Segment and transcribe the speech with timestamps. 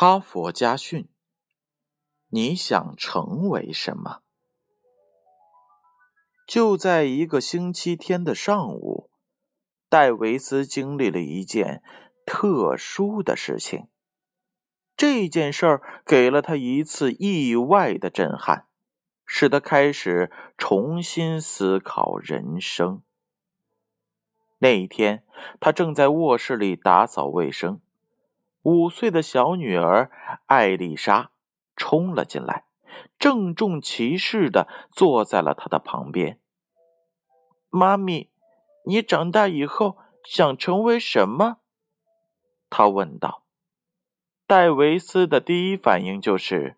[0.00, 1.08] 哈佛家训：
[2.28, 4.20] 你想成为什么？
[6.46, 9.10] 就在一个星期天的上午，
[9.88, 11.82] 戴维斯经历了一件
[12.24, 13.88] 特殊的事情。
[14.96, 18.68] 这件事儿给了他一次意外的震撼，
[19.26, 23.02] 使他开始重新思考人生。
[24.58, 25.24] 那一天，
[25.58, 27.80] 他正在卧室里打扫卫生，
[28.62, 30.10] 五岁的小女儿
[30.46, 31.30] 艾丽莎
[31.76, 32.64] 冲了进来，
[33.18, 36.40] 郑重其事的坐在了他的旁边。
[37.70, 38.30] “妈咪，
[38.84, 41.58] 你长大以后想成为什么？”
[42.70, 43.44] 他问道。
[44.46, 46.76] 戴维斯的第一反应就是，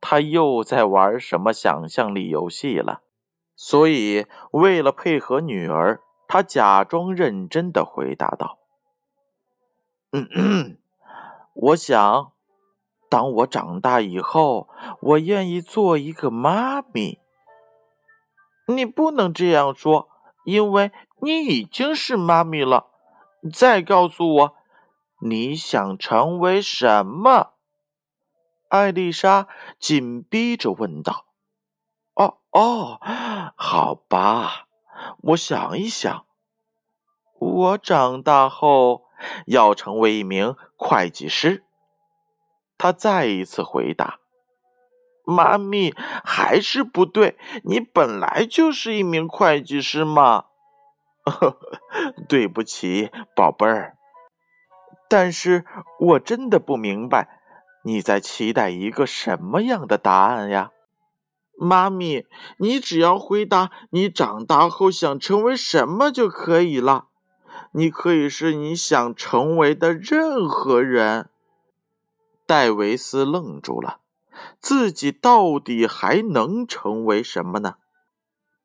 [0.00, 3.02] 他又在玩什么想象力游戏了，
[3.54, 8.57] 所以为了配合女儿，他假装认真的回答道：“，
[10.12, 10.78] 嗯
[11.54, 12.32] 我想，
[13.08, 14.68] 当我长大以后，
[15.00, 17.20] 我愿意做一个妈咪。
[18.66, 20.08] 你不能这样说，
[20.44, 22.86] 因为你已经是妈咪了。
[23.52, 24.54] 再告诉我。”
[25.20, 27.54] 你想成为什么？
[28.68, 31.26] 艾丽莎紧逼着问道。
[32.14, 33.00] “哦哦，
[33.56, 34.68] 好吧，
[35.22, 36.24] 我想一想。
[37.40, 39.07] 我长大后
[39.46, 41.64] 要成为一名会计师。”
[42.78, 44.20] 他再一次回答。
[45.26, 45.94] “妈咪，
[46.24, 50.46] 还是不对，你本来就是一名会计师嘛。
[52.28, 53.96] ”“对不起，宝贝儿。”
[55.10, 55.64] 但是
[55.98, 57.40] 我真的不明白，
[57.84, 60.70] 你在期待一个什么样的答案呀，
[61.58, 62.26] 妈咪？
[62.58, 67.07] 你只要回答你长大后想成为什么就可以了。
[67.78, 71.30] 你可以是你想成为的任何人。
[72.44, 74.00] 戴维斯愣住了，
[74.58, 77.76] 自己到底还能成为什么呢？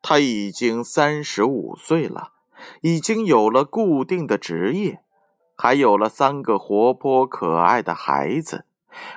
[0.01, 2.31] 他已经三十五岁了，
[2.81, 5.03] 已经有了固定的职业。
[5.55, 8.65] 还有了三个活泼可爱的孩子，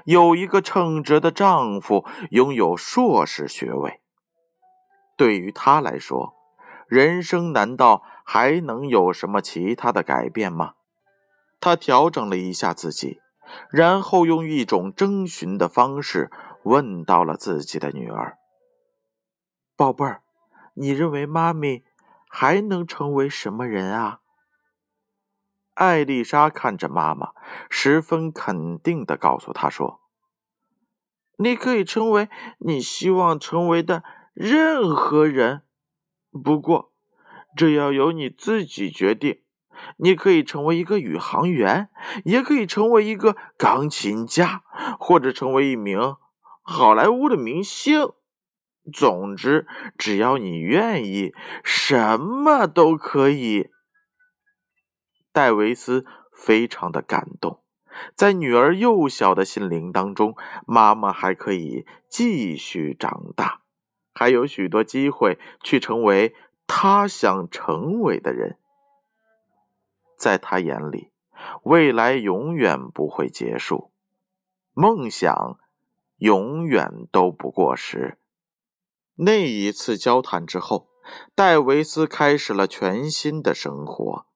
[0.05, 4.03] 有一个称职的丈夫，拥有硕士学位。
[5.17, 6.35] 对于他来说，
[6.87, 10.75] 人生难道还能有什么其他的改变吗？
[11.61, 13.21] 他调整了一下自己，
[13.71, 16.31] 然后用一种征询的方式
[16.65, 18.37] 问到了自己的女儿
[19.77, 20.23] ：“宝贝儿，
[20.75, 21.85] 你认为妈咪
[22.29, 24.21] 还能成为什么人啊？”
[25.75, 27.33] 艾丽莎看着妈妈，
[27.71, 30.01] 十分肯定的告诉她说
[31.39, 32.29] ：“你可以成为
[32.59, 34.03] 你希望成为的
[34.35, 35.63] 任何人，
[36.45, 36.93] 不过
[37.57, 39.41] 这要由你自己决定。
[39.99, 41.91] 你可以成为一个宇航员，
[42.25, 44.63] 也可以成为一个钢琴家，
[44.99, 46.17] 或者成为一名
[46.63, 48.13] 好莱坞的明星。
[48.93, 49.67] 总之，
[49.99, 53.69] 只要你愿意，什么都可以。”
[55.33, 57.63] 戴维斯非常的感动，
[58.15, 60.35] 在女儿幼小的心灵当中，
[60.67, 63.61] 妈妈还可以继续长大，
[64.15, 66.35] 还有许多机会去成为
[66.67, 68.59] 他想成为的人。
[70.19, 71.13] 在他眼里，
[71.63, 73.93] 未来永远不会结束，
[74.73, 75.59] 梦想
[76.17, 78.19] 永远都不过时。
[79.17, 80.89] 那一次交谈之后，
[81.35, 84.27] 戴维斯开始了全新的生活。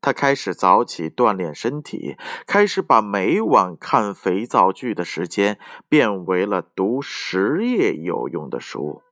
[0.00, 2.16] 他开始早起锻炼身体，
[2.46, 5.58] 开始把每晚看肥皂剧的时间
[5.88, 9.02] 变为了读实业有用的书。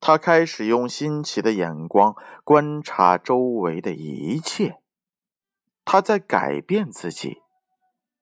[0.00, 4.80] 他开始用新奇的眼光观察周围的一切。
[5.84, 7.42] 他在改变自己，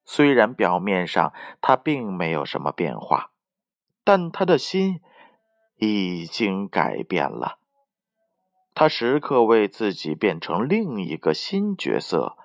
[0.04, 3.30] 虽然表面上他并没有什么变化，
[4.02, 5.00] 但他的心
[5.76, 7.58] 已经改变了。
[8.74, 12.36] 他时刻为自己变成另一个新角色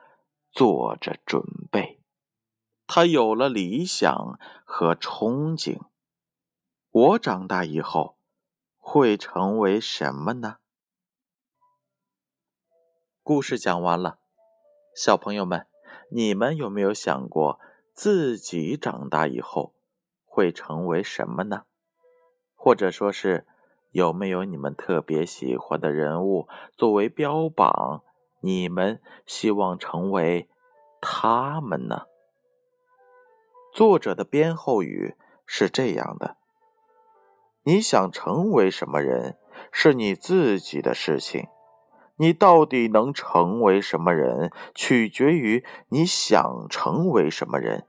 [0.51, 1.99] 做着准备。
[2.85, 5.79] 他有了理想和憧憬。
[6.91, 8.17] 我长大以后
[8.85, 10.57] 会成为什么呢？
[13.23, 14.19] 故事讲完了，
[14.93, 15.65] 小朋友们，
[16.11, 17.61] 你们有没有想过
[17.93, 19.73] 自己长大以后
[20.25, 21.63] 会成为什么呢？
[22.55, 23.47] 或者说是？
[23.91, 28.03] 有没有你们特别喜欢的人物作为标榜？
[28.41, 30.49] 你们希望成为
[30.99, 32.07] 他们呢？
[33.71, 35.15] 作者的编后语
[35.45, 36.37] 是这样的：
[37.63, 39.37] 你想成为什么人
[39.71, 41.47] 是你自己的事情。
[42.17, 47.87] 你到底能成为什么人取决于你想成为什么人。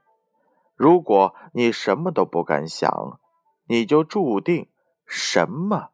[0.75, 3.19] 如果你什么都不敢想
[3.67, 4.67] 你就注定
[5.05, 5.91] 什么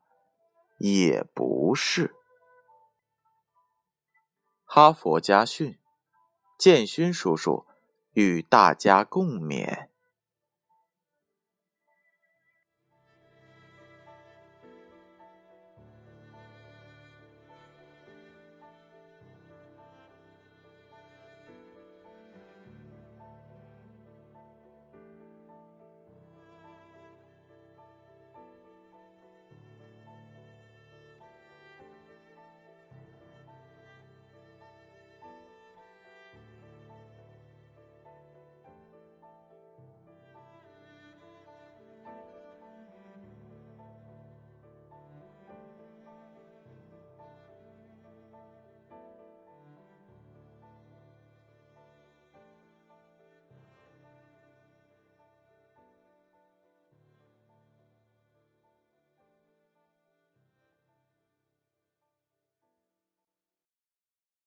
[0.80, 2.16] 也不是。
[4.66, 5.78] 哈佛家训
[6.58, 7.66] 建勋叔叔
[8.14, 9.91] 与大家共勉。